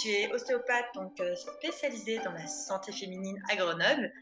tu 0.00 0.08
es 0.08 0.32
ostéopathe 0.32 0.86
donc 0.94 1.18
euh, 1.20 1.34
spécialisée 1.34 2.18
dans 2.24 2.32
la 2.32 2.46
santé 2.46 2.92
féminine 2.92 3.40
à 3.50 3.56
Grenoble. 3.56 4.12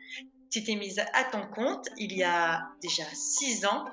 Tu 0.51 0.62
t'es 0.62 0.74
mise 0.74 0.99
à 0.99 1.24
ton 1.24 1.46
compte 1.49 1.88
il 1.99 2.17
y 2.17 2.22
a 2.22 2.69
déjà 2.83 3.04
six 3.12 3.67
ans, 3.67 3.85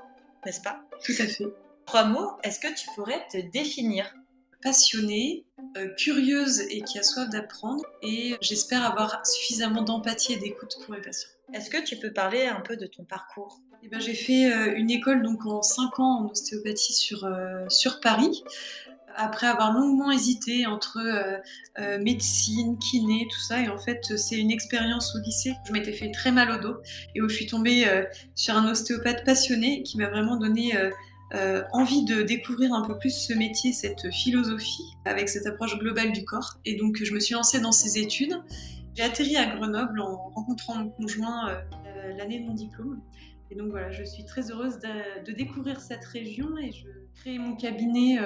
n'est-ce 0.45 0.61
pas? 0.61 0.81
Tout 1.03 1.13
à 1.19 1.27
fait. 1.27 1.45
Trois 1.85 2.05
mots, 2.05 2.31
est-ce 2.43 2.59
que 2.59 2.73
tu 2.73 2.87
pourrais 2.95 3.27
te 3.27 3.37
définir? 3.51 4.13
Passionnée, 4.61 5.45
euh, 5.75 5.93
curieuse 5.95 6.61
et 6.61 6.83
qui 6.83 6.97
a 6.97 7.03
soif 7.03 7.29
d'apprendre 7.29 7.83
et 8.01 8.37
j'espère 8.39 8.85
avoir 8.85 9.25
suffisamment 9.27 9.81
d'empathie 9.81 10.33
et 10.33 10.37
d'écoute 10.37 10.77
pour 10.85 10.95
mes 10.95 11.01
patients. 11.01 11.29
Est-ce 11.53 11.69
que 11.69 11.83
tu 11.83 11.97
peux 11.97 12.13
parler 12.13 12.45
un 12.45 12.61
peu 12.61 12.77
de 12.77 12.85
ton 12.85 13.03
parcours? 13.03 13.59
Eh 13.83 13.89
ben, 13.89 13.99
J'ai 13.99 14.13
fait 14.13 14.45
euh, 14.45 14.73
une 14.77 14.89
école 14.89 15.21
donc 15.21 15.45
en 15.45 15.61
5 15.61 15.99
ans 15.99 16.19
en 16.21 16.29
ostéopathie 16.29 16.93
sur, 16.93 17.29
sur 17.67 17.99
Paris 17.99 18.41
après 19.15 19.47
avoir 19.47 19.73
longuement 19.73 20.11
hésité 20.11 20.65
entre 20.65 20.97
euh, 20.97 21.37
euh, 21.79 21.99
médecine, 21.99 22.77
kiné, 22.77 23.27
tout 23.31 23.39
ça. 23.39 23.61
Et 23.61 23.69
en 23.69 23.77
fait, 23.77 24.17
c'est 24.17 24.39
une 24.39 24.51
expérience 24.51 25.15
au 25.15 25.19
lycée. 25.19 25.53
Je 25.67 25.73
m'étais 25.73 25.93
fait 25.93 26.11
très 26.11 26.31
mal 26.31 26.51
au 26.51 26.57
dos 26.59 26.77
et 27.15 27.21
où 27.21 27.29
je 27.29 27.35
suis 27.35 27.47
tombée 27.47 27.87
euh, 27.87 28.03
sur 28.35 28.55
un 28.55 28.69
ostéopathe 28.69 29.23
passionné 29.23 29.83
qui 29.83 29.97
m'a 29.97 30.09
vraiment 30.09 30.37
donné 30.37 30.73
envie 31.71 32.05
de 32.05 32.21
découvrir 32.21 32.73
un 32.73 32.85
peu 32.85 32.95
plus 32.99 33.09
ce 33.09 33.33
métier, 33.33 33.73
cette 33.73 34.11
philosophie, 34.11 34.93
avec 35.03 35.29
cette 35.29 35.47
approche 35.47 35.79
globale 35.79 36.11
du 36.11 36.23
corps. 36.25 36.59
Et 36.63 36.75
donc, 36.75 37.03
je 37.03 37.11
me 37.11 37.19
suis 37.19 37.33
lancée 37.33 37.59
dans 37.59 37.71
ces 37.71 37.97
études. 37.97 38.39
J'ai 38.93 39.01
atterri 39.01 39.35
à 39.37 39.47
Grenoble 39.47 39.99
en 39.99 40.29
rencontrant 40.35 40.75
mon 40.75 40.89
conjoint 40.89 41.57
l'année 42.17 42.39
de 42.39 42.45
mon 42.45 42.53
diplôme. 42.53 43.01
Et 43.49 43.55
donc 43.55 43.71
voilà, 43.71 43.89
je 43.91 44.03
suis 44.03 44.25
très 44.25 44.51
heureuse 44.51 44.77
de, 44.77 45.25
de 45.25 45.31
découvrir 45.31 45.79
cette 45.79 46.05
région 46.05 46.55
et 46.59 46.71
je 46.71 46.87
crée 47.15 47.39
mon 47.39 47.55
cabinet 47.55 48.19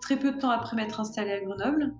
très 0.00 0.18
peu 0.18 0.32
de 0.32 0.38
temps 0.38 0.50
après 0.50 0.76
m'être 0.76 1.00
installée 1.00 1.32
à 1.32 1.40
Grenoble. 1.40 1.94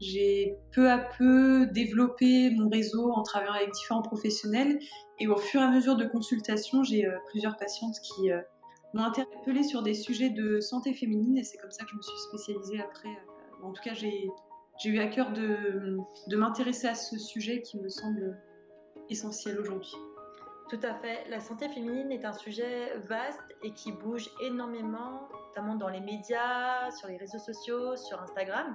J'ai 0.00 0.56
peu 0.72 0.90
à 0.90 0.98
peu 0.98 1.66
développé 1.66 2.50
mon 2.50 2.68
réseau 2.68 3.12
en 3.12 3.22
travaillant 3.22 3.52
avec 3.52 3.70
différents 3.72 4.02
professionnels 4.02 4.80
et 5.20 5.28
au 5.28 5.36
fur 5.36 5.60
et 5.60 5.64
à 5.64 5.70
mesure 5.70 5.94
de 5.94 6.04
consultations, 6.04 6.82
j'ai 6.82 7.06
euh, 7.06 7.16
plusieurs 7.28 7.56
patientes 7.56 7.94
qui 8.00 8.32
euh, 8.32 8.40
m'ont 8.94 9.04
interpellée 9.04 9.62
sur 9.62 9.82
des 9.82 9.94
sujets 9.94 10.30
de 10.30 10.58
santé 10.58 10.92
féminine 10.92 11.38
et 11.38 11.44
c'est 11.44 11.56
comme 11.58 11.70
ça 11.70 11.84
que 11.84 11.90
je 11.90 11.96
me 11.96 12.02
suis 12.02 12.18
spécialisée 12.18 12.80
après. 12.80 13.10
Euh, 13.10 13.66
en 13.66 13.72
tout 13.72 13.82
cas, 13.82 13.94
j'ai 13.94 14.28
eu 14.84 14.98
à 14.98 15.06
cœur 15.06 15.32
de, 15.32 15.98
de 16.26 16.36
m'intéresser 16.36 16.88
à 16.88 16.96
ce 16.96 17.16
sujet 17.16 17.62
qui 17.62 17.78
me 17.78 17.88
semble 17.88 18.36
essentiel 19.08 19.60
aujourd'hui. 19.60 19.94
Tout 20.68 20.80
à 20.82 20.94
fait. 20.94 21.28
La 21.28 21.40
santé 21.40 21.68
féminine 21.68 22.10
est 22.12 22.24
un 22.24 22.32
sujet 22.32 22.96
vaste 23.04 23.42
et 23.62 23.72
qui 23.74 23.92
bouge 23.92 24.30
énormément, 24.40 25.28
notamment 25.48 25.74
dans 25.74 25.88
les 25.88 26.00
médias, 26.00 26.90
sur 26.92 27.08
les 27.08 27.18
réseaux 27.18 27.38
sociaux, 27.38 27.96
sur 27.96 28.22
Instagram. 28.22 28.74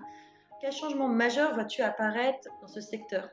Quel 0.61 0.71
changement 0.71 1.07
majeur 1.07 1.53
vois-tu 1.53 1.81
apparaître 1.81 2.47
dans 2.61 2.67
ce 2.67 2.81
secteur? 2.81 3.29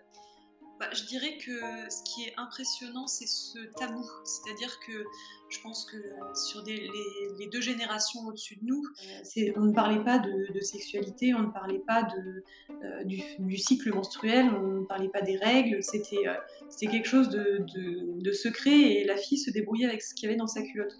Bah, 0.80 0.88
je 0.92 1.04
dirais 1.04 1.38
que 1.38 1.52
ce 1.88 2.02
qui 2.02 2.24
est 2.24 2.34
impressionnant, 2.36 3.06
c'est 3.06 3.28
ce 3.28 3.58
tabou. 3.78 4.04
C'est-à-dire 4.24 4.80
que 4.80 5.04
je 5.48 5.60
pense 5.60 5.84
que 5.84 5.96
euh, 5.96 6.34
sur 6.34 6.62
les, 6.64 7.46
deux 7.52 7.60
générations 7.60 8.20
au-dessus 8.26 8.56
de 8.56 8.66
nous, 8.66 8.82
euh, 8.82 9.52
on 9.56 9.66
ne 9.66 9.72
parlait 9.72 10.02
pas 10.02 10.18
de, 10.18 10.60
sexualité, 10.60 11.32
on 11.34 11.40
ne 11.40 11.52
parlait 11.52 11.82
pas 11.86 12.02
de, 12.02 12.42
euh, 12.70 13.04
du, 13.04 13.56
cycle 13.56 13.94
menstruel, 13.94 14.46
on 14.46 14.80
ne 14.80 14.84
parlait 14.84 15.10
pas 15.10 15.22
des 15.22 15.36
règles. 15.36 15.82
C'était 15.82 16.86
quelque 16.86 17.08
chose 17.08 17.28
de, 17.28 18.32
secret 18.32 18.76
et 18.76 19.04
la 19.04 19.16
fille 19.16 19.38
se 19.38 19.50
débrouillait 19.50 19.86
avec 19.86 20.02
ce 20.02 20.12
qu'il 20.14 20.28
y 20.28 20.32
avait 20.32 20.38
dans 20.38 20.48
sa 20.48 20.62
culotte. 20.62 20.96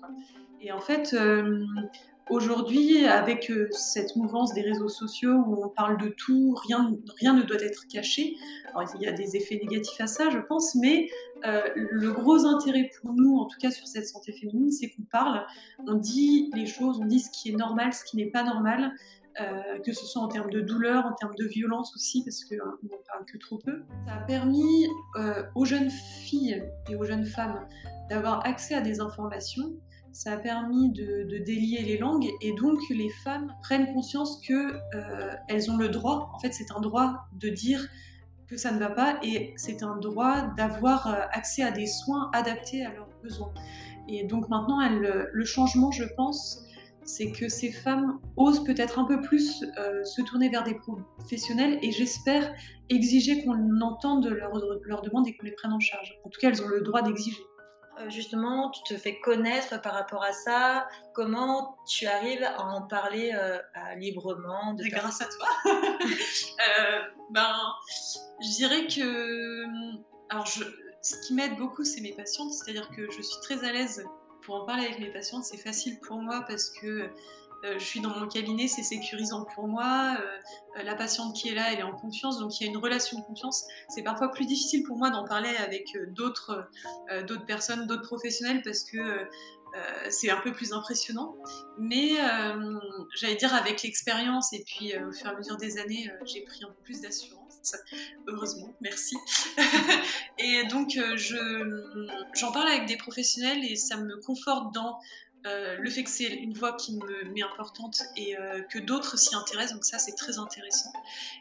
Et 0.61 0.71
en 0.71 0.81
fait, 0.81 1.17
Aujourd'hui, 2.31 3.07
avec 3.07 3.51
euh, 3.51 3.69
cette 3.73 4.17
mouvance 4.17 4.55
des 4.55 4.63
réseaux 4.63 4.89
sociaux 4.89 5.45
où 5.47 5.63
on 5.63 5.69
parle 5.69 5.99
de 5.99 6.09
tout, 6.09 6.55
rien, 6.67 6.91
rien 7.21 7.35
ne 7.35 7.43
doit 7.43 7.61
être 7.61 7.87
caché. 7.87 8.37
Il 8.95 9.03
y 9.03 9.07
a 9.07 9.13
des 9.13 9.37
effets 9.37 9.57
négatifs 9.57 10.01
à 10.01 10.07
ça, 10.07 10.31
je 10.31 10.39
pense, 10.39 10.75
mais 10.75 11.09
euh, 11.45 11.61
le 11.75 12.13
gros 12.13 12.47
intérêt 12.47 12.91
pour 13.01 13.13
nous, 13.13 13.37
en 13.37 13.45
tout 13.45 13.59
cas 13.61 13.71
sur 13.71 13.87
cette 13.87 14.09
santé 14.09 14.33
féminine, 14.33 14.73
c'est 14.73 14.89
qu'on 14.89 15.03
parle, 15.03 15.45
on 15.87 15.95
dit 15.95 16.51
les 16.55 16.67
choses, 16.67 16.99
on 17.01 17.05
dit 17.05 17.21
ce 17.21 17.31
qui 17.31 17.51
est 17.51 17.57
normal, 17.57 17.93
ce 17.93 18.05
qui 18.05 18.17
n'est 18.17 18.31
pas 18.31 18.43
normal, 18.43 18.93
euh, 19.41 19.79
que 19.85 19.93
ce 19.93 20.07
soit 20.07 20.23
en 20.23 20.29
termes 20.29 20.51
de 20.51 20.61
douleur, 20.61 21.05
en 21.05 21.13
termes 21.13 21.35
de 21.37 21.45
violence 21.45 21.95
aussi, 21.95 22.25
parce 22.25 22.43
qu'on 22.45 22.89
n'en 22.89 23.03
parle 23.07 23.27
que 23.27 23.37
trop 23.37 23.59
peu. 23.59 23.83
Ça 24.07 24.15
a 24.15 24.21
permis 24.21 24.89
aux 25.55 25.65
jeunes 25.67 25.91
filles 25.91 26.65
et 26.89 26.97
aux 26.97 27.05
jeunes 27.05 27.27
femmes 27.27 27.69
d'avoir 28.09 28.47
accès 28.47 28.75
à 28.75 28.81
des 28.81 29.01
informations 29.01 29.75
ça 30.15 30.33
a 30.33 30.37
permis 30.37 30.91
de, 30.91 31.25
délier 31.39 31.83
les 31.83 31.99
langues 31.99 32.29
et 32.41 32.53
donc 32.55 32.79
les 32.89 33.11
femmes 33.25 33.53
prennent 33.63 33.93
conscience 33.93 34.41
que 34.47 34.75
euh, 34.95 35.35
elles 35.49 35.71
ont 35.71 35.77
le 35.77 35.89
droit, 35.89 36.31
en 36.35 36.39
fait 36.39 36.53
c'est 36.53 36.71
un 36.75 36.81
droit 36.81 37.27
de 37.33 37.49
dire 37.49 37.87
que 38.47 38.57
ça 38.57 38.71
ne 38.71 38.79
va 38.79 38.91
pas 38.91 39.19
et 39.23 39.53
c'est 39.57 39.83
un 39.83 39.97
droit 39.97 40.43
d'avoir 40.57 41.09
euh, 41.09 41.21
accès 41.33 41.63
à 41.63 41.73
des 41.73 41.87
soins 41.87 42.31
adaptés 42.33 42.85
à 42.85 42.95
leurs 42.95 43.09
besoins. 43.23 43.53
Et 44.07 44.25
donc 44.25 44.49
maintenant, 44.51 44.87
le 44.91 45.45
changement, 45.47 45.91
je 45.91 46.05
pense, 46.15 46.65
c'est 47.05 47.33
que 47.33 47.49
ces 47.49 47.73
femmes 47.73 48.21
osent 48.37 48.65
peut-être 48.65 48.99
un 48.99 49.05
peu 49.05 49.21
plus 49.21 49.65
euh, 49.79 50.05
se 50.05 50.23
tourner 50.23 50.49
vers 50.49 50.63
des 50.63 50.75
professionnels 50.75 51.79
et 51.83 51.91
j'espère 51.91 52.53
exiger 52.91 53.43
qu'on 53.45 53.81
entende 53.81 54.27
leurs 54.27 54.53
leur 54.85 55.03
demandes 55.03 55.27
et 55.27 55.37
qu'on 55.37 55.47
les 55.47 55.53
prenne 55.53 55.73
en 55.73 55.81
charge. 55.81 56.19
En 56.25 56.29
tout 56.29 56.41
cas, 56.41 56.51
elles 56.51 56.63
ont 56.63 56.69
le 56.69 56.83
droit 56.83 57.03
d'exiger. 57.03 57.43
Euh, 57.99 58.11
justement, 58.11 58.71
tu 58.71 58.83
te 58.95 58.99
fais 58.99 59.21
connaître 59.21 59.81
par 59.81 59.93
rapport 59.93 60.23
à 60.23 60.33
ça 60.33 60.89
Comment 61.15 61.77
tu 61.87 62.07
arrives 62.07 62.43
à 62.43 62.61
en 62.61 62.83
parler 62.83 63.33
euh, 63.35 63.59
librement 63.97 64.75
de 64.75 64.85
Grâce 64.85 65.21
à 65.21 65.27
toi. 65.27 65.49
Euh, 66.81 67.01
ben, 67.31 67.55
je 68.41 68.57
dirais 68.57 68.87
que. 68.87 69.65
Alors, 70.31 70.47
je, 70.47 70.65
ce 71.03 71.17
qui 71.27 71.35
m'aide 71.35 71.57
beaucoup, 71.57 71.85
c'est 71.85 72.01
mes 72.01 72.13
patientes. 72.13 72.53
C'est-à-dire 72.53 72.89
que 72.91 73.11
je 73.11 73.23
suis 73.23 73.41
très 73.43 73.65
à 73.65 73.73
l'aise 73.73 74.05
pour 74.43 74.57
en 74.57 74.65
parler 74.65 74.87
avec 74.87 74.99
mes 74.99 75.13
patientes. 75.13 75.45
C'est 75.45 75.59
facile 75.59 75.99
pour 76.01 76.19
moi 76.19 76.45
parce 76.47 76.71
que 76.71 77.11
euh, 77.65 77.79
je 77.79 77.85
suis 77.85 78.01
dans 78.01 78.11
mon 78.11 78.29
cabinet, 78.29 78.69
c'est 78.69 78.83
sécurisant 78.83 79.47
pour 79.55 79.67
moi. 79.67 80.17
Euh, 80.21 80.83
la 80.83 80.95
patiente 80.95 81.35
qui 81.35 81.49
est 81.49 81.55
là, 81.55 81.73
elle 81.73 81.79
est 81.79 81.85
en 81.85 81.97
confiance, 81.97 82.39
donc 82.39 82.61
il 82.61 82.65
y 82.65 82.67
a 82.67 82.71
une 82.71 82.77
relation 82.77 83.19
de 83.19 83.25
confiance. 83.25 83.65
C'est 83.89 84.03
parfois 84.03 84.31
plus 84.31 84.45
difficile 84.45 84.83
pour 84.83 84.99
moi 84.99 85.11
d'en 85.11 85.25
parler 85.25 85.55
avec 85.57 85.97
euh, 85.97 86.07
d'autres 86.09 86.69
personnes, 87.47 87.87
d'autres 87.87 88.07
professionnels, 88.07 88.63
parce 88.63 88.83
que 88.85 89.29
c'est 90.09 90.31
un 90.31 90.41
peu 90.41 90.53
plus 90.53 90.73
impressionnant. 90.73 91.35
Mais 91.79 92.13
j'allais 93.17 93.35
dire 93.35 93.53
avec 93.53 93.83
l'expérience 93.83 94.53
et 94.53 94.63
puis 94.65 94.97
au 94.97 95.11
fur 95.11 95.27
et 95.27 95.31
à 95.31 95.37
mesure 95.37 95.57
des 95.57 95.79
années, 95.79 96.09
j'ai 96.27 96.43
pris 96.43 96.63
un 96.63 96.69
peu 96.69 96.83
plus 96.85 97.01
d'assurance. 97.01 97.75
Heureusement, 98.29 98.73
merci. 98.81 99.17
et 100.39 100.65
donc 100.67 100.97
j'en 102.35 102.53
parle 102.53 102.69
avec 102.69 102.87
des 102.87 102.97
professionnels 102.97 103.65
et 103.65 103.75
ça 103.75 103.97
me 103.97 104.21
conforte 104.21 104.73
dans 104.73 105.01
euh, 105.47 105.77
le 105.79 105.91
fait 105.91 106.05
que 106.05 106.11
c'est 106.11 106.25
une 106.25 106.55
voix 106.55 106.73
qui 106.73 106.97
me 106.97 107.25
met 107.33 107.43
importante 107.43 108.03
et 108.17 108.37
euh, 108.39 108.63
que 108.63 108.79
d'autres 108.79 109.19
s'y 109.19 109.35
intéressent, 109.35 109.75
donc 109.75 109.85
ça 109.85 109.99
c'est 109.99 110.15
très 110.15 110.39
intéressant. 110.39 110.91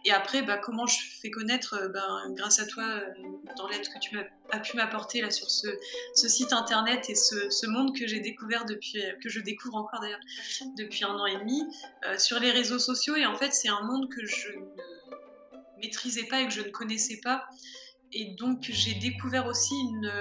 Et 0.03 0.11
après, 0.11 0.41
bah, 0.41 0.57
comment 0.57 0.85
je 0.85 0.97
fais 1.21 1.31
connaître, 1.31 1.89
ben, 1.93 2.33
grâce 2.35 2.59
à 2.59 2.65
toi, 2.65 3.01
dans 3.57 3.67
l'aide 3.67 3.87
que 3.87 3.99
tu 3.99 4.17
as 4.51 4.59
pu 4.59 4.75
m'apporter 4.75 5.21
là 5.21 5.31
sur 5.31 5.49
ce, 5.49 5.67
site 6.15 6.51
internet 6.51 7.09
et 7.09 7.15
ce, 7.15 7.67
monde 7.67 7.97
que 7.97 8.05
j'ai 8.05 8.19
découvert 8.19 8.65
depuis, 8.65 9.01
que 9.21 9.29
je 9.29 9.39
découvre 9.39 9.75
encore 9.75 10.01
d'ailleurs 10.01 10.19
depuis 10.77 11.05
un 11.05 11.15
an 11.15 11.25
et 11.25 11.37
demi, 11.37 11.63
sur 12.17 12.39
les 12.39 12.51
réseaux 12.51 12.79
sociaux. 12.79 13.15
Et 13.15 13.25
en 13.25 13.37
fait, 13.37 13.53
c'est 13.53 13.69
un 13.69 13.81
monde 13.83 14.09
que 14.09 14.25
je 14.25 14.49
ne 14.49 15.81
maîtrisais 15.81 16.25
pas 16.25 16.41
et 16.41 16.47
que 16.47 16.53
je 16.53 16.61
ne 16.61 16.69
connaissais 16.69 17.19
pas. 17.23 17.45
Et 18.13 18.35
donc 18.39 18.69
j'ai 18.71 18.95
découvert 18.95 19.47
aussi 19.47 19.73
une 19.73 20.11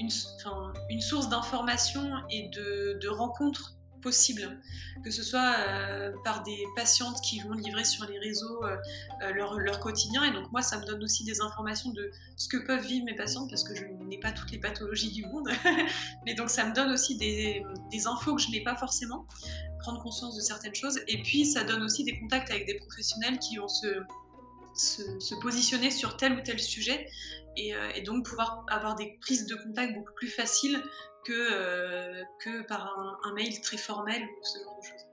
une, 0.00 1.00
source 1.00 1.28
d'information 1.28 2.10
et 2.30 2.48
de, 2.48 3.08
rencontres 3.08 3.76
possibles, 4.02 4.58
que 5.04 5.10
ce 5.10 5.22
soit 5.22 5.56
euh, 5.58 6.10
par 6.24 6.42
des 6.42 6.64
patientes 6.74 7.20
qui 7.20 7.40
vont 7.40 7.52
livrer 7.52 7.84
sur 7.84 8.06
les 8.06 8.18
réseaux 8.18 8.64
euh, 8.64 8.76
euh, 9.22 9.32
leur, 9.58 9.78
quotidien. 9.78 10.24
Et 10.24 10.32
donc 10.32 10.50
moi, 10.52 10.62
ça 10.62 10.78
me 10.78 10.86
donne 10.86 11.02
aussi 11.02 11.22
des 11.22 11.42
informations 11.42 11.90
de 11.90 12.10
ce 12.36 12.48
que 12.48 12.56
peuvent 12.56 12.86
vivre 12.86 13.04
mes 13.04 13.14
patientes, 13.14 13.50
parce 13.50 13.62
que 13.62 13.74
je 13.74 13.84
n'ai 13.84 14.18
pas 14.18 14.32
toutes 14.32 14.52
les 14.52 14.58
pathologies 14.58 15.12
du 15.12 15.26
monde. 15.26 15.50
Mais 16.24 16.32
donc 16.32 16.48
ça 16.48 16.64
me 16.64 16.74
donne 16.74 16.90
aussi 16.92 17.18
des, 17.18 17.62
infos 18.06 18.36
que 18.36 18.40
je 18.40 18.50
n'ai 18.50 18.62
pas 18.62 18.74
forcément, 18.74 19.26
prendre 19.80 20.02
conscience 20.02 20.34
de 20.34 20.40
certaines 20.40 20.74
choses. 20.74 20.98
Et 21.06 21.22
puis 21.22 21.44
ça 21.44 21.64
donne 21.64 21.82
aussi 21.82 22.02
des 22.02 22.18
contacts 22.18 22.50
avec 22.50 22.66
des 22.66 22.78
professionnels 22.78 23.38
qui 23.38 23.56
vont 23.56 23.68
se 24.74 25.18
se, 25.20 25.34
positionner 25.36 25.90
sur 25.90 26.16
tel 26.16 26.34
ou 26.34 26.40
tel 26.42 26.58
sujet 26.58 27.08
euh, 27.58 27.90
et, 27.94 28.02
donc 28.02 28.26
pouvoir 28.26 28.64
avoir 28.68 28.94
des 28.94 29.18
prises 29.20 29.46
de 29.46 29.56
contact 29.56 29.94
beaucoup 29.94 30.14
plus 30.14 30.28
faciles 30.28 30.82
que, 31.24 31.32
euh, 31.32 32.22
que 32.40 32.62
par 32.62 32.96
un, 33.24 33.32
mail 33.34 33.60
très 33.60 33.76
formel 33.76 34.22
ou 34.22 34.44
ce 34.44 34.58
genre 34.62 34.78
de 34.78 34.86
choses. 34.86 35.06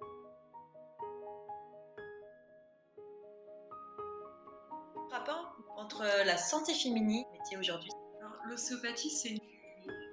Rapport 5.12 5.56
entre 5.78 6.04
la 6.26 6.38
santé 6.38 6.74
féminine 6.74 7.24
et 7.34 7.38
métier 7.38 7.58
aujourd'hui 7.58 7.92
L'ostéopathie, 8.50 9.10
c'est 9.10 9.30
du, 9.30 9.42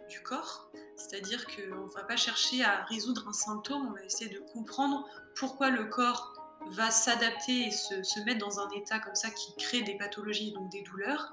du 0.09 0.23
corps, 0.23 0.69
c'est-à-dire 0.97 1.47
qu'on 1.47 1.87
ne 1.87 1.95
va 1.95 2.03
pas 2.03 2.17
chercher 2.17 2.65
à 2.65 2.85
résoudre 2.85 3.29
un 3.29 3.33
symptôme, 3.33 3.89
on 3.89 3.93
va 3.93 4.05
essayer 4.05 4.29
de 4.29 4.41
comprendre 4.53 5.07
pourquoi 5.37 5.71
le 5.71 5.85
corps 5.85 6.44
va 6.71 6.91
s'adapter 6.91 7.67
et 7.67 7.71
se, 7.71 8.25
mettre 8.25 8.39
dans 8.39 8.61
un 8.61 8.69
état 8.71 8.99
comme 8.99 9.15
ça 9.15 9.31
qui 9.31 9.55
crée 9.57 9.83
des 9.83 9.97
pathologies, 9.97 10.53
donc 10.53 10.71
des 10.71 10.83
douleurs, 10.83 11.33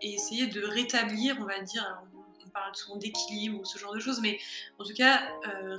et 0.00 0.14
essayer 0.14 0.46
de 0.46 0.62
rétablir, 0.62 1.36
on 1.40 1.44
va 1.44 1.60
dire, 1.60 2.02
on, 2.14 2.48
parle 2.50 2.74
souvent 2.74 2.96
d'équilibre 2.96 3.60
ou 3.60 3.64
ce 3.64 3.78
genre 3.78 3.94
de 3.94 4.00
choses, 4.00 4.20
mais 4.20 4.38
en 4.78 4.84
tout 4.84 4.94
cas, 4.94 5.20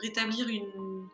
rétablir 0.02 0.48
une, 0.48 1.08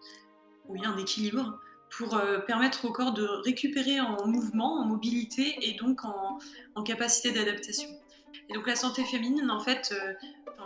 oui, 0.67 0.81
un 0.83 0.97
équilibre 0.97 1.59
pour 1.89 2.19
permettre 2.45 2.85
au 2.85 2.91
corps 2.91 3.13
de 3.13 3.23
récupérer 3.43 3.99
en 3.99 4.27
mouvement, 4.27 4.79
en 4.79 4.85
mobilité 4.85 5.57
et 5.61 5.73
donc 5.73 6.01
en 6.03 6.83
capacité 6.83 7.31
d'adaptation. 7.31 7.89
Et 8.49 8.53
donc 8.53 8.67
la 8.67 8.75
santé 8.75 9.03
féminine, 9.03 9.51
en 9.51 9.59
fait, 9.59 9.91
euh, 9.91 10.13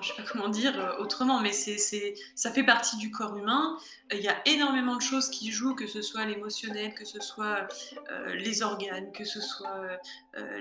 je 0.02 0.12
ne 0.12 0.16
sais 0.16 0.22
pas 0.22 0.30
comment 0.30 0.50
dire 0.50 0.80
euh, 0.80 0.98
autrement, 1.02 1.40
mais 1.40 1.52
c'est, 1.52 2.16
ça 2.36 2.52
fait 2.52 2.64
partie 2.64 2.98
du 2.98 3.12
corps 3.12 3.36
humain. 3.38 3.78
Il 4.12 4.22
y 4.22 4.28
a 4.28 4.42
énormément 4.46 4.96
de 4.96 5.02
choses 5.02 5.30
qui 5.30 5.52
jouent, 5.52 5.76
que 5.76 5.88
ce 5.88 6.02
soit 6.02 6.26
l'émotionnel, 6.26 6.94
que 6.94 7.06
ce 7.06 7.20
soit 7.20 7.68
euh, 8.12 8.36
les 8.36 8.62
organes, 8.62 9.12
que 9.12 9.26
ce 9.26 9.42
soit 9.42 9.82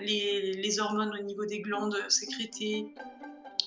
les, 0.00 0.80
hormones 0.80 1.14
au 1.18 1.22
niveau 1.22 1.44
des 1.44 1.60
glandes 1.60 1.98
sécrétées, 2.08 2.94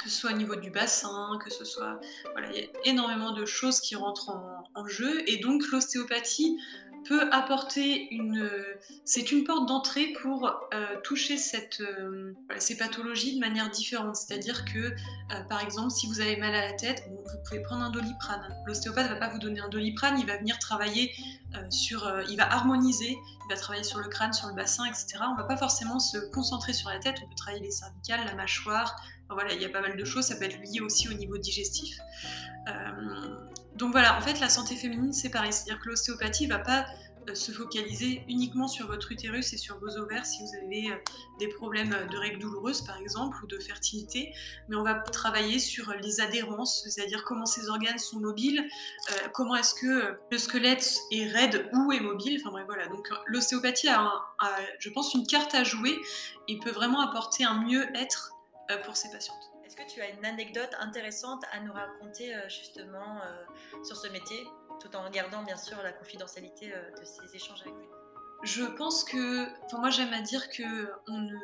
que 0.02 0.10
ce 0.10 0.16
soit 0.16 0.32
au 0.32 0.36
niveau 0.36 0.56
du 0.56 0.72
bassin, 0.72 1.38
que 1.44 1.52
ce 1.52 1.66
soit... 1.66 2.00
Voilà, 2.32 2.52
il 2.52 2.62
y 2.62 2.64
a 2.64 2.68
énormément 2.86 3.32
de 3.32 3.46
choses 3.46 3.80
qui 3.80 3.96
rentrent 3.96 4.30
en, 4.30 4.64
en 4.74 4.88
jeu. 4.88 5.22
Et 5.30 5.38
donc 5.38 5.64
l'ostéopathie 5.72 6.58
peut 7.04 7.30
apporter 7.32 8.14
une. 8.14 8.50
C'est 9.06 9.32
une 9.32 9.44
porte 9.44 9.68
d'entrée 9.68 10.14
pour 10.22 10.48
euh, 10.74 11.00
toucher 11.04 11.38
cette, 11.38 11.82
euh, 11.82 12.34
ces 12.58 12.78
pathologies 12.78 13.36
de 13.36 13.40
manière 13.40 13.70
différente. 13.70 14.16
C'est-à-dire 14.16 14.66
que, 14.66 14.80
euh, 14.80 15.44
par 15.50 15.62
exemple, 15.62 15.92
si 15.92 16.08
vous 16.08 16.20
avez 16.20 16.38
mal 16.38 16.54
à 16.54 16.66
la 16.68 16.74
tête, 16.74 17.04
vous 17.10 17.24
pouvez 17.48 17.62
prendre 17.62 17.84
un 17.84 17.90
doliprane. 17.90 18.42
L'ostéopathe 18.66 19.10
ne 19.10 19.14
va 19.14 19.20
pas 19.20 19.30
vous 19.30 19.40
donner 19.40 19.60
un 19.60 19.70
doliprane, 19.70 20.20
il 20.20 20.26
va 20.26 20.38
venir 20.38 20.60
travailler 20.60 21.12
sur. 21.70 22.12
il 22.30 22.38
va 22.38 22.52
harmoniser, 22.52 23.12
il 23.12 23.50
va 23.50 23.56
travailler 23.56 23.84
sur 23.84 24.00
le 24.00 24.08
crâne, 24.08 24.34
sur 24.34 24.48
le 24.48 24.56
bassin, 24.56 24.86
etc. 24.86 25.20
On 25.22 25.34
ne 25.34 25.38
va 25.38 25.44
pas 25.44 25.58
forcément 25.58 26.00
se 26.00 26.18
concentrer 26.32 26.74
sur 26.74 26.90
la 26.90 27.00
tête, 27.00 27.16
on 27.24 27.28
peut 27.28 27.36
travailler 27.36 27.64
les 27.64 27.72
cervicales, 27.72 28.26
la 28.26 28.34
mâchoire. 28.36 28.96
voilà, 29.30 29.54
il 29.54 29.62
y 29.62 29.66
a 29.66 29.70
pas 29.70 29.82
mal 29.82 29.96
de 29.96 30.06
choses, 30.06 30.26
ça 30.26 30.36
peut 30.36 30.46
être 30.46 30.60
lié 30.62 30.82
aussi 30.82 31.08
au 31.10 31.14
niveau 31.14 31.38
digestif. 31.38 32.00
Donc 33.76 33.92
voilà, 33.92 34.18
en 34.18 34.22
fait, 34.22 34.40
la 34.40 34.50
santé 34.50 34.76
féminine, 34.76 35.14
c'est 35.14 35.30
pareil. 35.30 35.52
C'est-à-dire 35.52 35.82
que 35.82 35.90
l'ostéopathie 35.90 36.48
va 36.48 36.60
pas 36.60 36.86
euh, 37.30 37.36
se 37.36 37.52
focaliser 37.52 38.24
uniquement 38.28 38.68
sur 38.68 38.88
votre 38.88 39.12
utérus 39.12 39.54
et 39.54 39.58
sur 39.58 39.80
vos 39.80 39.98
ovaires 39.98 40.26
si 40.26 40.42
vous 40.42 40.66
avez 40.66 40.92
euh, 40.92 40.96
des 41.40 41.48
problèmes 41.48 41.96
de 42.12 42.18
règles 42.18 42.40
douloureuses 42.40 42.82
par 42.82 42.98
exemple 42.98 43.38
ou 43.44 43.48
de 43.48 43.60
fertilité, 43.60 44.34
mais 44.68 44.76
on 44.76 44.84
va 44.84 44.96
travailler 44.96 45.60
sur 45.60 45.94
les 46.02 46.22
adhérences, 46.22 46.84
c'est-à-dire 46.84 47.24
comment 47.24 47.46
ces 47.46 47.70
organes 47.70 47.98
sont 47.98 48.20
mobiles, 48.20 48.68
euh, 49.12 49.28
comment 49.34 49.56
est-ce 49.56 49.74
que 49.74 50.18
le 50.30 50.38
squelette 50.38 50.98
est 51.12 51.28
raide 51.28 51.70
ou 51.74 51.92
est 51.92 52.00
mobile, 52.00 52.40
enfin 52.42 52.52
bref 52.52 52.66
voilà. 52.68 52.88
Donc 52.88 53.08
l'ostéopathie 53.28 53.90
a, 53.90 54.12
je 54.80 54.90
pense, 54.90 55.14
une 55.14 55.26
carte 55.26 55.56
à 55.56 55.64
jouer 55.64 55.98
et 56.48 56.60
peut 56.60 56.72
vraiment 56.72 57.02
apporter 57.02 57.44
un 57.44 57.64
mieux-être 57.64 58.32
pour 58.86 58.96
ces 58.96 59.10
patientes. 59.12 59.53
Est-ce 59.74 59.88
que 59.88 59.92
tu 59.92 60.02
as 60.02 60.10
une 60.10 60.24
anecdote 60.24 60.70
intéressante 60.80 61.44
à 61.52 61.60
nous 61.60 61.74
raconter 61.74 62.36
euh, 62.36 62.48
justement 62.48 63.18
euh, 63.24 63.84
sur 63.84 63.98
ce 63.98 64.08
métier, 64.10 64.46
tout 64.80 64.96
en 64.96 65.10
gardant 65.10 65.42
bien 65.42 65.58
sûr 65.58 65.82
la 65.82 65.92
confidentialité 65.92 66.72
euh, 66.72 66.92
de 67.00 67.04
ces 67.04 67.36
échanges 67.36 67.62
avec 67.62 67.74
vous 67.74 67.90
Je 68.44 68.66
pense 68.66 69.04
que, 69.04 69.48
enfin 69.66 69.80
moi 69.80 69.90
j'aime 69.90 70.14
à 70.14 70.22
dire 70.22 70.48
que 70.52 70.92
on 71.08 71.18
ne, 71.18 71.38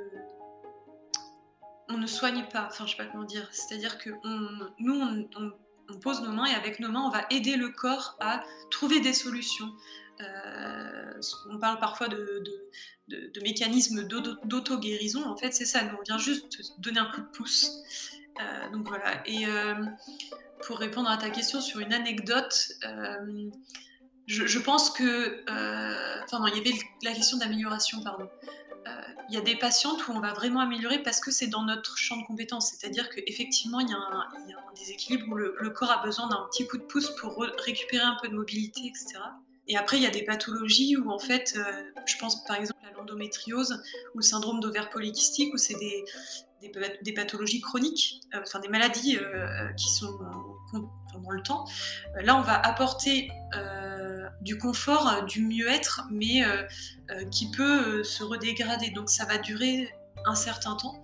on 1.90 1.98
ne 1.98 2.06
soigne 2.06 2.46
pas, 2.54 2.68
enfin 2.68 2.86
je 2.86 2.92
sais 2.92 2.98
pas 2.98 3.08
comment 3.08 3.24
dire, 3.24 3.48
c'est-à-dire 3.52 3.98
que 3.98 4.12
nous 4.78 5.28
on, 5.88 5.98
pose 6.00 6.22
nos 6.22 6.32
mains 6.32 6.46
et 6.46 6.54
avec 6.54 6.80
nos 6.80 6.90
mains 6.90 7.02
on 7.02 7.10
va 7.10 7.26
aider 7.32 7.56
le 7.56 7.70
corps 7.70 8.16
à 8.20 8.44
trouver 8.70 9.00
des 9.00 9.14
solutions. 9.14 9.74
on 10.20 11.58
parle 11.58 11.80
parfois 11.80 12.10
de, 12.10 12.44
mécanismes 13.42 14.04
d'auto-guérison, 14.04 15.28
en 15.28 15.36
fait 15.36 15.52
c'est 15.52 15.66
ça, 15.66 15.80
on 16.00 16.04
vient 16.04 16.20
juste 16.20 16.80
donner 16.80 17.00
un 17.00 17.10
coup 17.10 17.22
de 17.22 17.28
pouce. 17.36 17.84
Euh, 18.40 18.70
donc 18.72 18.88
voilà. 18.88 19.22
Et 19.26 19.46
euh, 19.46 19.76
pour 20.66 20.78
répondre 20.80 21.10
à 21.10 21.18
ta 21.18 21.30
question 21.30 21.62
sur 21.62 21.80
une 21.80 21.94
anecdote, 21.94 22.72
euh, 22.86 23.50
je, 24.28 24.60
pense 24.60 24.92
que. 24.92 25.44
Enfin, 26.24 26.40
non, 26.40 26.48
il 26.48 26.58
y 26.58 26.60
avait 26.60 26.78
la 27.04 27.14
question 27.14 27.38
d'amélioration, 27.38 28.02
pardon. 28.04 28.30
Il 29.32 29.36
y 29.36 29.38
a 29.38 29.42
des 29.42 29.56
patientes 29.56 30.08
où 30.08 30.12
on 30.12 30.20
va 30.20 30.34
vraiment 30.34 30.60
améliorer 30.60 31.04
parce 31.04 31.20
que 31.20 31.30
c'est 31.30 31.46
dans 31.46 31.62
notre 31.62 31.96
champ 31.98 32.18
de 32.18 32.24
compétences. 32.24 32.72
C'est-à-dire 32.72 33.10
qu'effectivement, 33.12 33.80
il, 33.80 33.88
y 33.88 33.94
a 33.94 33.98
un, 33.98 34.28
déséquilibre 34.76 35.28
où 35.30 35.36
le, 35.36 35.70
corps 35.70 35.92
a 35.92 36.02
besoin 36.04 36.28
d'un 36.30 36.48
petit 36.50 36.68
coup 36.68 36.80
de 36.80 36.84
pouce 36.84 37.16
pour 37.16 37.46
récupérer 37.64 38.04
un 38.04 38.18
peu 38.20 38.28
de 38.28 38.34
mobilité, 38.34 38.82
etc. 38.88 39.20
Et 39.68 39.78
après, 39.78 39.98
il 39.98 40.04
y 40.04 40.08
a 40.08 40.10
des 40.10 40.24
pathologies 40.24 40.98
où, 40.98 41.12
en 41.12 41.20
fait, 41.20 41.60
je 42.08 42.18
pense 42.18 42.44
par 42.46 42.56
exemple 42.56 42.80
à 42.88 42.92
l'endométriose 42.98 43.84
ou 44.16 44.18
le 44.18 44.24
syndrome 44.24 44.62
d'ovaire 44.62 44.90
polykystique, 44.90 45.54
où 45.54 45.58
c'est 45.58 45.78
des, 45.78 46.06
des, 47.02 47.14
pathologies 47.14 47.62
chroniques, 47.62 48.22
euh, 48.34 48.40
enfin 48.42 48.60
des 48.60 48.68
maladies 48.68 49.18
euh, 49.18 49.48
euh, 49.48 49.74
qui 49.74 49.90
sont 49.90 50.18
dans 51.14 51.32
le 51.32 51.42
temps. 51.42 51.66
là, 52.22 52.36
on 52.36 52.42
va 52.42 52.54
apporter 52.60 53.32
du 54.42 54.58
confort, 54.58 55.26
du 55.26 55.42
mieux-être, 55.42 56.04
mais 56.12 56.44
qui 57.32 57.50
peut 57.52 58.04
se 58.04 58.24
redégrader. 58.24 58.92
Donc 58.92 59.10
ça 59.10 59.26
va 59.26 59.38
durer 59.38 59.90
un 60.26 60.36
certain 60.36 60.76
temps. 60.76 61.04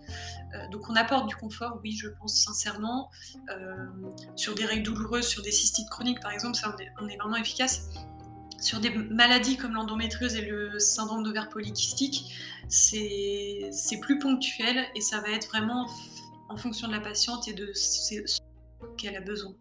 donc 0.71 0.89
on 0.89 0.95
apporte 0.95 1.27
du 1.27 1.35
confort, 1.35 1.79
oui, 1.83 1.97
je 1.99 2.07
pense 2.07 2.43
sincèrement. 2.43 3.09
sur 4.35 4.53
des 4.55 4.65
règles 4.65 4.83
douloureuses, 4.83 5.27
sur 5.27 5.41
des 5.41 5.51
cystites 5.51 5.89
chroniques, 5.89 6.21
par 6.21 6.31
exemple, 6.31 6.55
ça, 6.55 6.75
on 7.01 7.07
est 7.07 7.17
vraiment 7.17 7.37
efficace. 7.37 7.89
Sur 8.59 8.79
des 8.79 8.89
maladies 8.89 9.57
comme 9.57 9.73
l'endométriose 9.73 10.35
et 10.35 10.41
le 10.41 10.79
syndrome 10.79 11.23
d'ovaire 11.23 11.49
polykystique, 11.49 12.33
c'est 12.69 13.99
plus 14.01 14.19
ponctuel 14.19 14.87
et 14.95 15.01
ça 15.01 15.19
va 15.21 15.29
être 15.29 15.47
vraiment 15.47 15.87
en 16.49 16.57
fonction 16.57 16.87
de 16.87 16.93
la 16.93 16.99
patiente 16.99 17.47
et 17.47 17.53
de 17.53 17.71
ce 17.73 18.15
qu'elle 18.97 19.15
a 19.15 19.21
besoin. 19.21 19.53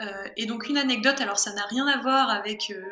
Euh, 0.00 0.28
et 0.36 0.46
donc 0.46 0.68
une 0.68 0.76
anecdote, 0.76 1.20
alors 1.20 1.38
ça 1.38 1.52
n'a 1.54 1.64
rien 1.66 1.86
à 1.86 2.00
voir 2.02 2.28
avec 2.30 2.70
euh, 2.70 2.82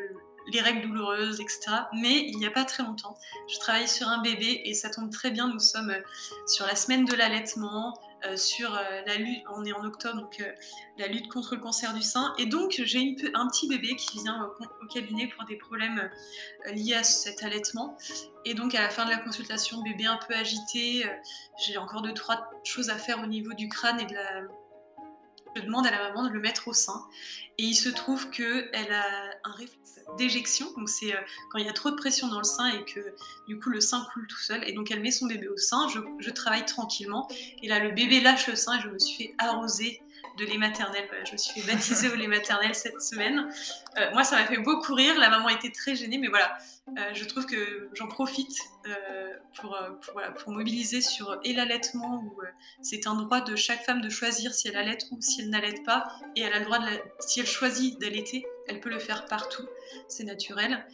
les 0.52 0.60
règles 0.60 0.88
douloureuses, 0.88 1.40
etc. 1.40 1.76
Mais 1.92 2.26
il 2.28 2.38
n'y 2.38 2.46
a 2.46 2.50
pas 2.50 2.64
très 2.64 2.82
longtemps, 2.82 3.16
je 3.52 3.58
travaille 3.58 3.88
sur 3.88 4.08
un 4.08 4.22
bébé 4.22 4.62
et 4.64 4.74
ça 4.74 4.90
tombe 4.90 5.10
très 5.10 5.30
bien, 5.30 5.48
nous 5.48 5.58
sommes 5.58 5.90
euh, 5.90 6.00
sur 6.46 6.66
la 6.66 6.76
semaine 6.76 7.04
de 7.04 7.14
l'allaitement. 7.14 7.98
Euh, 8.26 8.36
sur 8.36 8.74
euh, 8.74 9.02
la 9.06 9.16
lutte, 9.16 9.42
on 9.54 9.64
est 9.64 9.72
en 9.72 9.84
octobre, 9.84 10.20
donc 10.20 10.40
euh, 10.40 10.50
la 10.98 11.08
lutte 11.08 11.28
contre 11.28 11.54
le 11.54 11.60
cancer 11.60 11.92
du 11.92 12.02
sein. 12.02 12.34
Et 12.38 12.46
donc 12.46 12.80
j'ai 12.84 13.16
un 13.34 13.48
petit 13.48 13.68
bébé 13.68 13.96
qui 13.96 14.18
vient 14.22 14.50
au, 14.82 14.86
cabinet 14.86 15.28
pour 15.28 15.44
des 15.44 15.56
problèmes 15.56 16.10
liés 16.72 16.94
à 16.94 17.02
cet 17.02 17.42
allaitement. 17.42 17.96
Et 18.44 18.54
donc 18.54 18.74
à 18.74 18.80
la 18.80 18.88
fin 18.88 19.04
de 19.04 19.10
la 19.10 19.18
consultation, 19.18 19.82
bébé 19.82 20.06
un 20.06 20.18
peu 20.28 20.34
agité, 20.34 21.04
j'ai 21.58 21.76
encore 21.76 22.02
deux, 22.02 22.14
trois 22.14 22.50
choses 22.64 22.90
à 22.90 22.96
faire 22.96 23.20
au 23.22 23.26
niveau 23.26 23.52
du 23.54 23.68
crâne 23.68 24.00
et 24.00 24.06
de 24.06 24.14
la... 24.14 24.42
Je 25.56 25.62
demande 25.62 25.86
à 25.86 25.90
la 25.90 26.08
maman 26.08 26.24
de 26.24 26.30
le 26.30 26.40
mettre 26.40 26.68
au 26.68 26.72
sein. 26.72 27.06
Et 27.58 27.64
il 27.64 27.74
se 27.74 27.88
trouve 27.88 28.30
qu'elle 28.30 28.92
a 28.92 29.30
un 29.44 29.52
réflexe 29.52 30.00
d'éjection, 30.18 30.66
donc 30.76 30.88
c'est 30.88 31.14
euh, 31.14 31.20
quand 31.50 31.58
il 31.58 31.66
y 31.66 31.68
a 31.68 31.72
trop 31.72 31.90
de 31.90 31.96
pression 31.96 32.28
dans 32.28 32.38
le 32.38 32.44
sein 32.44 32.66
et 32.68 32.84
que 32.84 33.14
du 33.48 33.58
coup 33.58 33.70
le 33.70 33.80
sein 33.80 34.06
coule 34.12 34.26
tout 34.26 34.38
seul. 34.38 34.62
Et 34.68 34.72
donc 34.72 34.90
elle 34.90 35.00
met 35.00 35.10
son 35.10 35.26
bébé 35.26 35.48
au 35.48 35.56
sein, 35.56 35.88
je, 35.88 36.30
travaille 36.30 36.64
tranquillement, 36.64 37.28
et 37.62 37.68
là 37.68 37.78
le 37.78 37.90
bébé 37.90 38.20
lâche 38.20 38.48
le 38.48 38.56
sein 38.56 38.78
et 38.78 38.82
je 38.82 38.88
me 38.88 38.98
suis 38.98 39.16
fait 39.16 39.34
arroser 39.38 40.02
de 40.36 40.44
lait 40.44 40.58
maternel. 40.58 41.08
je 41.24 41.32
me 41.32 41.36
suis 41.36 41.60
fait 41.60 41.72
baptiser 41.72 42.08
au 42.08 42.14
lait 42.14 42.26
maternel 42.26 42.74
cette 42.74 43.00
semaine. 43.02 43.48
Euh, 43.98 44.10
moi, 44.12 44.24
ça 44.24 44.36
m'a 44.36 44.46
fait 44.46 44.58
beaucoup 44.58 44.94
rire. 44.94 45.18
La 45.18 45.30
maman 45.30 45.48
était 45.48 45.70
très 45.70 45.94
gênée, 45.94 46.18
mais 46.18 46.28
voilà, 46.28 46.56
euh, 46.98 47.14
je 47.14 47.24
trouve 47.24 47.46
que 47.46 47.88
j'en 47.94 48.08
profite 48.08 48.58
pour, 49.54 49.78
pour, 50.02 50.52
mobiliser 50.52 51.00
sur 51.00 51.38
et 51.42 51.54
l'allaitement, 51.54 52.22
où 52.24 52.40
c'est 52.82 53.06
un 53.06 53.14
droit 53.14 53.40
de 53.40 53.56
chaque 53.56 53.84
femme 53.84 54.00
de 54.00 54.10
choisir 54.10 54.52
si 54.52 54.68
elle 54.68 54.76
allaite 54.76 55.06
ou 55.10 55.20
si 55.20 55.40
elle 55.40 55.50
n'allaite 55.50 55.84
pas, 55.84 56.06
et 56.36 56.42
elle 56.42 56.52
a 56.52 56.58
le 56.58 56.64
droit, 56.66 56.78
de 56.78 56.86
si 57.20 57.40
elle 57.40 57.46
choisit 57.46 57.98
d'allaiter, 58.00 58.44
elle 58.68 58.80
peut 58.80 58.90
le 58.90 58.98
faire 58.98 59.24
partout, 59.26 59.66
c'est 60.08 60.24
naturel. 60.24 60.84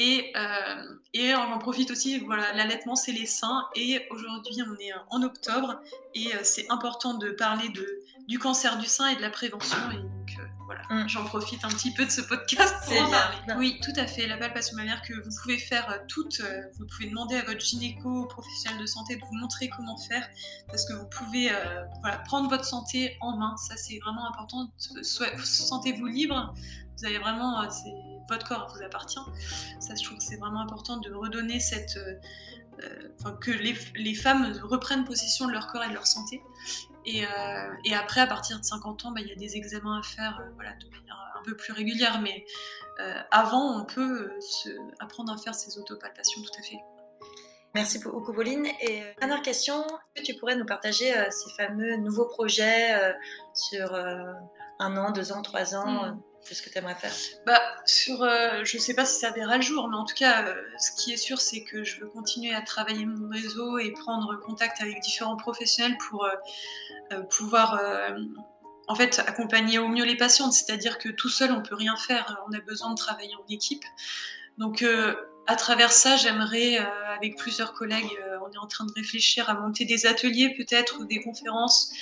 Et, 0.00 0.32
euh, 0.36 0.94
et, 1.12 1.34
on 1.34 1.52
en 1.52 1.58
profite 1.58 1.90
aussi, 1.90 2.20
voilà, 2.20 2.52
l'allaitement 2.52 2.94
c'est 2.94 3.10
les 3.10 3.26
seins 3.26 3.68
et 3.74 4.06
aujourd'hui 4.10 4.62
on 4.62 4.78
est 4.78 4.92
en 5.10 5.24
octobre 5.24 5.80
et 6.14 6.32
euh, 6.36 6.38
c'est 6.44 6.70
important 6.70 7.14
de 7.14 7.30
parler 7.30 7.68
de, 7.70 8.00
du 8.28 8.38
cancer 8.38 8.78
du 8.78 8.86
sein 8.86 9.08
et 9.08 9.16
de 9.16 9.22
la 9.22 9.30
prévention 9.30 9.78
et 9.90 9.96
donc 9.96 10.36
euh, 10.38 10.42
voilà, 10.66 10.82
mm. 10.90 11.08
j'en 11.08 11.24
profite 11.24 11.64
un 11.64 11.68
petit 11.68 11.92
peu 11.92 12.04
de 12.04 12.10
ce 12.10 12.20
podcast 12.20 12.74
pour 12.84 13.00
en 13.02 13.10
parler. 13.10 13.36
Oui, 13.56 13.80
tout 13.82 13.92
à 13.96 14.06
fait, 14.06 14.26
la 14.26 14.36
palpation 14.36 14.76
mammaire 14.76 15.02
que 15.02 15.14
vous 15.14 15.30
pouvez 15.42 15.58
faire 15.58 16.02
toutes, 16.08 16.42
vous 16.78 16.86
pouvez 16.86 17.08
demander 17.08 17.36
à 17.36 17.42
votre 17.42 17.60
gynéco, 17.60 18.26
professionnel 18.26 18.80
de 18.80 18.86
santé 18.86 19.16
de 19.16 19.22
vous 19.24 19.34
montrer 19.34 19.70
comment 19.70 19.96
faire 19.96 20.28
parce 20.68 20.86
que 20.86 20.92
vous 20.92 21.06
pouvez 21.06 21.50
voilà, 22.02 22.18
prendre 22.18 22.48
votre 22.50 22.64
santé 22.64 23.16
en 23.20 23.36
main, 23.36 23.56
ça 23.56 23.76
c'est 23.76 23.98
vraiment 23.98 24.28
important, 24.28 24.70
sentez-vous 25.02 26.06
libre 26.06 26.54
vous 26.98 27.06
avez 27.06 27.18
vraiment, 27.18 27.62
euh, 27.62 27.66
votre 28.28 28.46
corps 28.46 28.72
vous 28.74 28.82
appartient. 28.82 29.20
Ça, 29.80 29.94
je 29.94 30.02
trouve 30.02 30.18
que 30.18 30.24
c'est 30.24 30.36
vraiment 30.36 30.60
important 30.60 30.96
de 30.96 31.12
redonner 31.12 31.60
cette, 31.60 31.96
euh, 31.96 32.14
euh, 33.24 33.30
que 33.40 33.50
les, 33.50 34.14
femmes 34.14 34.52
reprennent 34.64 35.04
possession 35.04 35.46
de 35.46 35.52
leur 35.52 35.68
corps 35.68 35.84
et 35.84 35.88
de 35.88 35.94
leur 35.94 36.06
santé. 36.06 36.42
Et, 37.08 37.24
et, 37.84 37.94
après, 37.94 38.20
à 38.20 38.26
partir 38.26 38.58
de 38.58 38.64
50 38.64 39.06
ans, 39.06 39.12
bah, 39.12 39.20
il 39.20 39.28
y 39.28 39.32
a 39.32 39.36
des 39.36 39.56
examens 39.56 39.98
à 39.98 40.02
faire 40.02 40.42
voilà, 40.54 40.72
de 40.74 40.86
manière 40.90 41.16
un 41.38 41.42
peu 41.42 41.56
plus 41.56 41.72
régulière. 41.72 42.20
Mais 42.20 42.44
avant, 43.30 43.80
on 43.80 43.84
peut 43.84 44.32
se, 44.40 44.68
apprendre 44.98 45.32
à 45.32 45.38
faire 45.38 45.54
ces 45.54 45.78
autopalpations 45.78 46.42
tout 46.42 46.58
à 46.58 46.62
fait. 46.62 46.78
Merci 47.74 47.98
beaucoup, 48.00 48.32
Pauline. 48.32 48.66
Et 48.80 49.02
dernière 49.20 49.42
question, 49.42 49.86
est-ce 49.86 50.22
que 50.22 50.32
tu 50.32 50.38
pourrais 50.38 50.56
nous 50.56 50.66
partager 50.66 51.12
ces 51.30 51.50
fameux 51.56 51.96
nouveaux 51.96 52.26
projets 52.26 53.14
sur 53.54 53.94
un 53.94 54.96
an, 54.96 55.10
deux 55.10 55.32
ans, 55.32 55.42
trois 55.42 55.74
ans 55.74 56.06
hmm. 56.06 56.22
Qu'est-ce 56.46 56.62
que 56.62 56.70
tu 56.70 56.78
aimerais 56.78 56.94
faire? 56.94 57.12
Bah, 57.46 57.60
sur, 57.84 58.22
euh, 58.22 58.64
Je 58.64 58.76
ne 58.76 58.82
sais 58.82 58.94
pas 58.94 59.04
si 59.04 59.18
ça 59.18 59.30
verra 59.30 59.56
le 59.56 59.62
jour, 59.62 59.88
mais 59.88 59.96
en 59.96 60.04
tout 60.04 60.14
cas, 60.14 60.46
euh, 60.46 60.54
ce 60.78 60.92
qui 60.92 61.12
est 61.12 61.16
sûr, 61.16 61.40
c'est 61.40 61.62
que 61.62 61.84
je 61.84 62.00
veux 62.00 62.08
continuer 62.08 62.54
à 62.54 62.62
travailler 62.62 63.04
mon 63.04 63.28
réseau 63.28 63.78
et 63.78 63.92
prendre 63.92 64.38
contact 64.40 64.80
avec 64.80 65.00
différents 65.00 65.36
professionnels 65.36 65.96
pour 66.08 66.24
euh, 66.24 67.20
pouvoir 67.30 67.80
en 68.86 68.94
fait, 68.94 69.18
accompagner 69.26 69.78
au 69.78 69.88
mieux 69.88 70.04
les 70.04 70.16
patientes. 70.16 70.52
C'est-à-dire 70.54 70.98
que 70.98 71.10
tout 71.10 71.28
seul, 71.28 71.52
on 71.52 71.58
ne 71.58 71.66
peut 71.66 71.74
rien 71.74 71.96
faire. 71.96 72.42
On 72.48 72.52
a 72.54 72.60
besoin 72.60 72.90
de 72.90 72.96
travailler 72.96 73.34
en 73.34 73.52
équipe. 73.52 73.84
Donc, 74.56 74.84
à 75.46 75.56
travers 75.56 75.92
ça, 75.92 76.16
j'aimerais, 76.16 76.78
avec 76.78 77.36
plusieurs 77.36 77.74
collègues, 77.74 78.10
on 78.48 78.52
est 78.52 78.58
en 78.58 78.66
train 78.66 78.84
de 78.86 78.92
réfléchir 78.92 79.48
à 79.50 79.54
monter 79.54 79.84
des 79.84 80.06
ateliers 80.06 80.54
peut-être 80.56 81.00
ou 81.00 81.04
des 81.04 81.20
conférences 81.20 81.92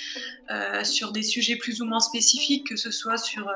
sur 0.83 1.11
des 1.11 1.23
sujets 1.23 1.57
plus 1.57 1.81
ou 1.81 1.85
moins 1.85 1.99
spécifiques, 1.99 2.67
que 2.67 2.77
ce 2.77 2.89
soit 2.89 3.17
sur 3.17 3.49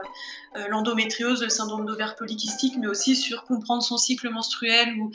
euh, 0.57 0.67
l'endométriose, 0.67 1.41
le 1.41 1.47
syndrome 1.47 1.85
d'ovaire 1.85 2.17
polykystique, 2.17 2.73
mais 2.77 2.87
aussi 2.87 3.15
sur 3.15 3.45
comprendre 3.45 3.81
son 3.81 3.97
cycle 3.97 4.29
menstruel 4.29 4.93
ou 4.99 5.09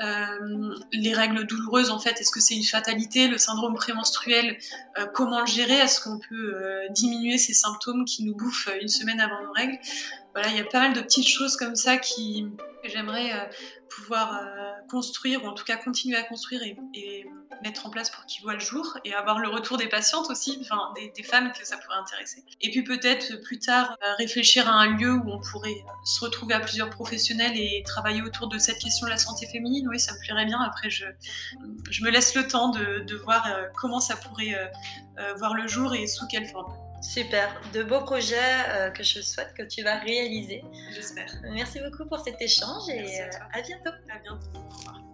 euh, 0.00 0.74
les 0.92 1.12
règles 1.12 1.46
douloureuses, 1.46 1.90
en 1.90 1.98
fait, 1.98 2.18
est-ce 2.18 2.30
que 2.30 2.40
c'est 2.40 2.54
une 2.54 2.64
fatalité, 2.64 3.28
le 3.28 3.36
syndrome 3.36 3.74
prémenstruel, 3.74 4.56
euh, 4.96 5.04
comment 5.12 5.40
le 5.40 5.46
gérer, 5.46 5.74
est-ce 5.74 6.00
qu'on 6.00 6.18
peut 6.18 6.54
diminuer 6.90 7.36
ces 7.36 7.52
symptômes 7.52 8.06
qui 8.06 8.24
nous 8.24 8.34
bouffent 8.34 8.70
une 8.80 8.88
semaine 8.88 9.20
avant 9.20 9.42
nos 9.42 9.52
règles? 9.52 9.78
Voilà, 10.32 10.48
il 10.48 10.56
y 10.56 10.60
a 10.60 10.64
pas 10.64 10.80
mal 10.80 10.94
de 10.94 11.02
petites 11.02 11.28
choses 11.28 11.56
comme 11.56 11.76
ça 11.76 11.98
qui, 11.98 12.46
j'aimerais 12.84 13.50
pouvoir 13.90 14.40
construire, 14.88 15.44
ou 15.44 15.48
en 15.48 15.54
tout 15.54 15.64
cas 15.64 15.76
continuer 15.76 16.16
à 16.16 16.22
construire 16.22 16.62
et, 16.62 17.26
mettre 17.64 17.86
en 17.86 17.90
place 17.90 18.08
pour 18.08 18.24
qu'ils 18.26 18.44
voient 18.44 18.54
le 18.54 18.60
jour, 18.60 18.98
et 19.04 19.12
avoir 19.14 19.40
le 19.40 19.48
retour 19.48 19.78
des 19.78 19.88
patientes 19.88 20.30
aussi, 20.30 20.58
enfin 20.60 20.92
des, 20.94 21.22
femmes 21.24 21.50
que 21.50 21.66
ça 21.66 21.76
pourrait 21.76 21.98
intéresser. 21.98 22.44
Et 22.60 22.70
puis 22.70 22.84
peut-être 22.84 23.34
plus 23.42 23.58
tard 23.58 23.96
réfléchir 24.18 24.68
à 24.68 24.74
un 24.74 24.96
lieu 24.96 25.12
où 25.12 25.28
on 25.28 25.40
pourrait 25.40 25.84
se 26.04 26.24
retrouver 26.24 26.54
à 26.54 26.60
plusieurs 26.60 26.88
professionnels 26.88 27.56
et 27.56 27.82
travailler 27.84 28.22
autour 28.22 28.46
de 28.46 28.58
cette 28.58 28.78
question 28.78 29.06
de 29.06 29.10
la 29.10 29.18
santé 29.18 29.46
féminine, 29.46 29.88
oui, 29.88 29.98
ça 29.98 30.12
me 30.14 30.20
plairait 30.20 30.46
bien. 30.46 30.60
Après, 30.60 30.88
je, 30.88 31.06
je 31.90 32.04
me 32.04 32.10
laisse 32.10 32.36
le 32.36 32.46
temps 32.46 32.68
de, 32.68 33.00
de 33.00 33.16
voir 33.16 33.46
euh, 33.46 33.66
comment 33.74 34.00
ça 34.00 34.16
pourrait 34.16 34.54
euh, 34.54 34.66
euh, 35.18 35.34
voir 35.34 35.54
le 35.54 35.66
jour 35.66 35.94
et 35.94 36.06
sous 36.06 36.26
quelle 36.26 36.46
forme. 36.46 36.72
Super, 37.00 37.60
de 37.72 37.82
beaux 37.82 38.02
projets 38.02 38.90
que 38.94 39.02
je 39.02 39.20
souhaite 39.20 39.54
que 39.54 39.62
tu 39.62 39.82
vas 39.82 39.98
réaliser. 39.98 40.64
J'espère. 40.92 41.32
Merci 41.52 41.80
beaucoup 41.80 42.08
pour 42.08 42.20
cet 42.20 42.40
échange 42.40 42.88
et 42.88 43.20
à, 43.20 43.28
à, 43.52 43.62
bientôt. 43.62 43.90
À 44.10 44.18
bientôt. 44.18 44.48
Au 44.54 44.76
revoir. 44.76 45.07